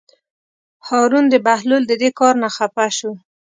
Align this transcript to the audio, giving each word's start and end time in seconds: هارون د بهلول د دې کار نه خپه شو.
هارون 0.87 1.25
د 1.29 1.35
بهلول 1.45 1.83
د 1.87 1.93
دې 2.01 2.09
کار 2.19 2.33
نه 2.43 2.49
خپه 2.55 2.85
شو. 2.97 3.11